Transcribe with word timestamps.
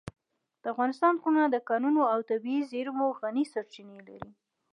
د 0.61 0.63
افغانستان 0.73 1.13
غرونه 1.21 1.43
د 1.51 1.57
کانونو 1.69 2.01
او 2.13 2.19
طبیعي 2.29 2.61
زېرمو 2.71 3.07
غني 3.19 3.45
سرچینې 3.53 3.99
لري. 4.07 4.31